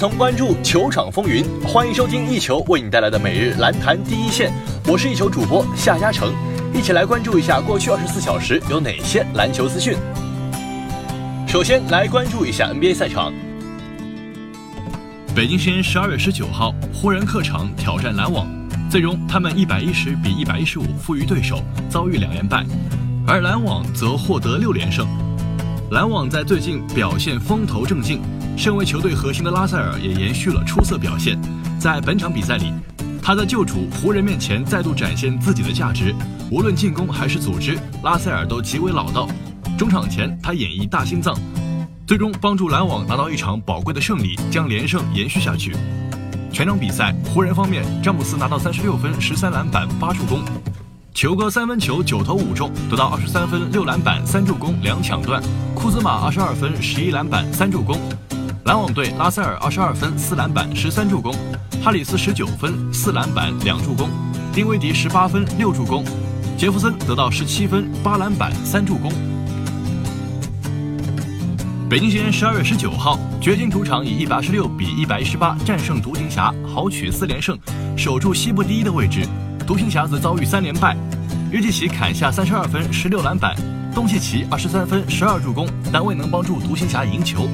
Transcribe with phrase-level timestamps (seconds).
[0.00, 4.50] 同关注球场风云，欢迎收听一球为你带来的每日篮坛第一线。
[4.86, 6.32] 我是一球主播夏嘉诚，
[6.72, 9.94] 一起来关注一下过去二十四小时有哪些篮球资讯。
[11.46, 13.30] 首先来关注一下 NBA 赛场。
[15.34, 18.48] 北京时间十二月十九号，湖人客场挑战篮网，
[18.90, 22.64] 最终他们一百一十比一百一十五负于对手，遭遇两连败，
[23.26, 25.06] 而篮网则获得六连胜。
[25.90, 28.22] 篮网在最近表现风头正劲，
[28.56, 31.40] 身为球队核心的拉塞尔也延续了出色表现。
[31.78, 32.72] 在本场比赛里，
[33.22, 36.14] 他在旧主湖人面前再度展现自己的价值，
[36.50, 39.28] 无论进攻还是组织，拉塞尔都极为老道。
[39.78, 41.34] 中场前，他演绎大心脏。
[42.06, 45.74] 最终帮助篮网拿到一场宝贵的胜利，将连胜延续下去。
[46.52, 50.40] 全场比赛，湖人方面，詹姆斯拿到三十六分、十三篮板、八助攻；
[51.14, 55.40] 球哥三分球九投五中，得到二十三分、六篮板、三助攻、两抢断；
[55.72, 57.96] 库兹马二十二分、十一篮板、三助攻；
[58.70, 61.34] 篮网队拉塞尔二十二分、四篮板、十三助攻；
[61.82, 64.06] 哈里斯十九分、四篮板、两助攻；
[64.54, 66.04] 丁威迪十八分、六助攻；
[66.56, 69.10] 杰弗森得到十七分、八篮板、三助攻。
[71.88, 77.58] 北京时间十二月十九号，掘金主场以一百二十六比一百一十八战胜独行侠，豪取四连胜，
[77.96, 79.26] 守住西部第一的位置。
[79.66, 80.96] 独行侠则遭遇三连败，
[81.50, 83.52] 约基奇砍下三十二分、十六篮板，
[83.92, 87.48] 东契奇二十三分、十二助攻，但未能帮助独行侠赢球。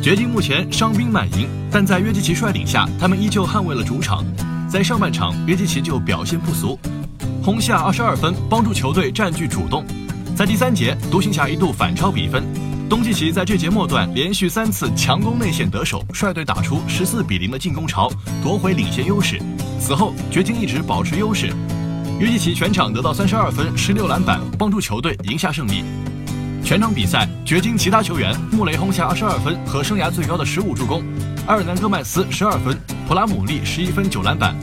[0.00, 4.24] 掘金目前伤兵满营，但在约基奇率领下，他们依旧捍卫了主场。
[4.68, 6.78] 在上半场，约基奇就表现不俗，
[7.42, 9.84] 轰下二十二分，帮助球队占据主动。
[10.36, 12.44] 在第三节，独行侠一度反超比分。
[12.88, 18.10] 东契奇在这节末段连续三次强攻内线得手，率队打出十四比零的进攻潮，
[18.42, 19.38] 夺回领先优势。
[19.80, 21.52] 此后，掘金一直保持优势。
[22.20, 25.84] 约基奇全场得到三十二分、十六篮板，帮助球队赢下胜利。
[26.64, 31.02] 全场比赛，掘金其他球员穆雷轰下二十二分和生涯最高的十五助攻，
[31.46, 34.54] 埃尔南戈麦斯十二分，普拉姆利十一分九篮板，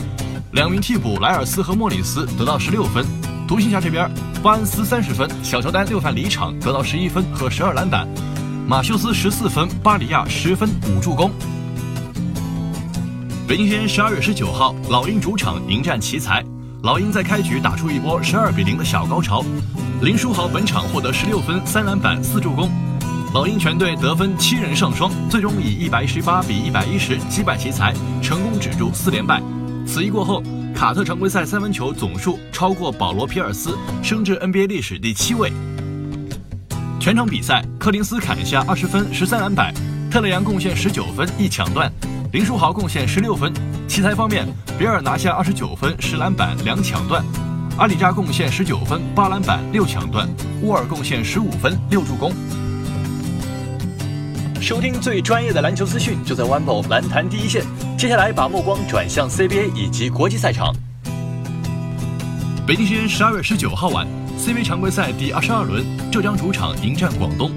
[0.52, 3.04] 两名替补莱尔斯和莫里斯得到十六分。
[3.48, 4.10] 独行侠这边，
[4.44, 8.08] 巴恩斯三十分，小乔丹六犯离场，得到十一分和十二篮板；
[8.68, 11.32] 马修斯十四分，巴里亚十分五助攻。
[13.48, 16.44] 北京时间十二月十九号，老鹰主场迎战奇才，
[16.84, 19.44] 老鹰在开局打出一波十二比零的小高潮，
[20.02, 22.70] 林书豪本场获得十六分、三篮板、四助攻，
[23.34, 29.42] 老鹰全队得分七人上双，最终以一百一十八比一百一十击败奇才，成功止住四连败。
[29.86, 30.44] 此役过后。
[30.76, 35.50] 卡特常规赛三分球总数超过保罗·皮尔斯，升至 NBA 历史第七位。
[37.00, 39.74] 全场比赛，柯林斯砍下二十分、十三篮板，
[40.12, 41.90] 特雷杨贡献十九分、一抢断，
[42.34, 43.54] 林书豪贡献十六分。
[43.88, 44.46] 奇才方面，
[44.78, 47.24] 比尔拿下二十九分、十篮板、两抢断，
[47.78, 50.30] 阿里扎贡献十九分、八篮板、六抢断，
[50.62, 52.32] 沃尔贡献十五分、六助攻。
[54.62, 57.66] 收听最专业的篮球资讯，就在 OneBall 篮坛第一线。
[57.98, 60.74] 接下来把目光转向 CBA 以及国际赛场。
[62.66, 64.08] 北京时间十二月十九号晚
[64.40, 67.52] ，CBA 常规赛第二十二轮，浙江主场迎战广东。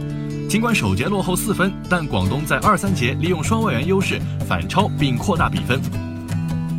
[0.49, 5.81] 尽管首节落后四分，但广东在二三节利用双外援优势反超并扩大比分。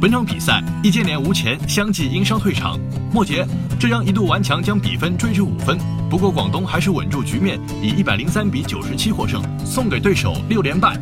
[0.02, 2.80] 本场比赛，易建联、吴前相继因伤退场。
[3.12, 3.46] 末节，
[3.78, 5.78] 浙江一度顽强将比分追至五分，
[6.10, 10.98] 不过广东还是稳住局面，以一百零三比九十七获胜，送给对手六连败。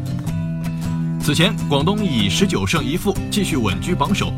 [1.21, 4.33] 此前，广东以十九胜一负继续稳居榜首，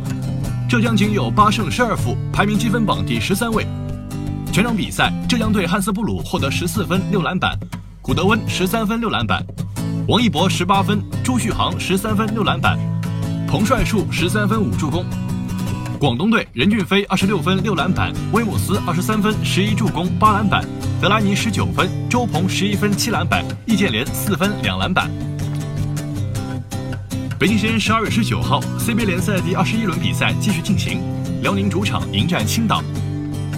[0.67, 3.65] 浙江仅有八胜十二负，排名积分榜第十三位。
[4.51, 7.57] 全场比赛，浙江队汉斯布鲁获得十四分六篮板，
[8.01, 9.41] 古德温十三分六篮板，
[10.09, 12.77] 王一博十八分，朱旭航十三分六篮板。
[13.49, 15.03] 彭帅树十三分五助攻，
[15.99, 20.63] 广东队任骏飞二十六分六篮板，威姆斯二十三分十一助攻八篮板，
[21.01, 25.09] 德拉尼十九分，周鹏十一分七篮板，易建联四分两篮板。
[27.39, 31.01] 北京时间十二月十九号，CBA 联赛第二十一轮比赛继续进行，
[31.41, 32.83] 辽宁主场迎战青岛，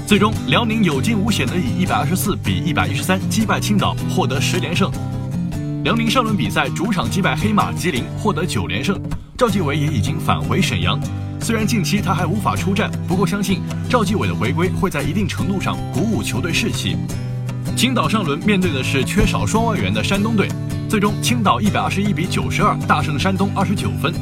[0.08, 4.90] 最终辽宁有惊无险的以一百二十四比一百一十三击败青岛，获得十连胜。
[5.84, 8.98] 辽宁上轮比赛主场击败黑马吉林，获得九连胜。
[9.42, 11.00] 赵继伟也已经返回沈阳，
[11.40, 13.60] 虽然近期他还无法出战，不过相信
[13.90, 16.96] 赵继伟的回归会在一定程度上鼓舞球队士气。
[17.76, 20.48] 青岛上轮面对的是缺少双外援的山东队，
[20.88, 24.14] 最终青岛一百二十一比九十二大胜山东二十九分。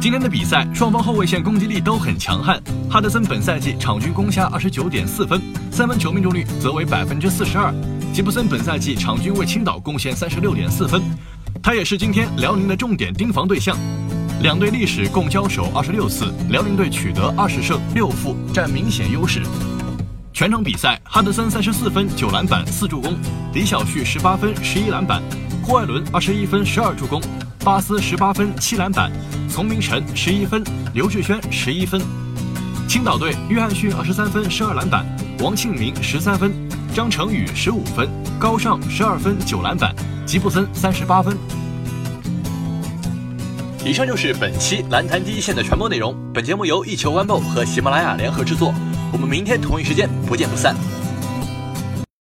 [0.00, 5.42] 今天的比赛双方后卫线攻击力都很强悍，哈德森本赛季场均攻下二十九点四分，
[5.72, 7.74] 三分球命中率则为百分之四十二。
[8.12, 11.02] 吉布森本赛季场均为青岛贡献三十六点四分，
[11.60, 13.76] 他也是今天辽宁的重点盯防对象。
[14.44, 19.40] 两队历史共交手二十六次，辽宁队取得二十胜六负，占明显优势。
[20.34, 23.16] 全场比赛，哈德森三十四分九篮板四助攻，
[23.54, 25.22] 李晓旭十八分十一篮板，
[25.64, 27.22] 郭艾伦二十一分十二助攻，
[27.60, 29.10] 巴斯十八分七篮板，
[29.48, 30.62] 丛明晨十一分，
[30.92, 31.98] 刘志轩十一分。
[32.86, 35.06] 青岛队约翰逊二十三分十二篮板，
[35.38, 36.52] 王庆明十三分，
[36.94, 41.34] 张成宇十五分，高尚十二分九篮板，吉布森三十八分。
[43.86, 46.16] 以上就是本期蓝坛第一线的全部内容。
[46.32, 48.72] 本节目由一球晚报和喜马拉雅联合制作。
[49.12, 50.74] 我们明天同一时间不见不散。